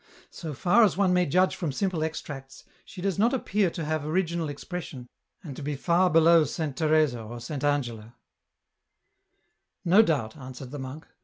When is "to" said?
3.69-3.85, 5.55-5.61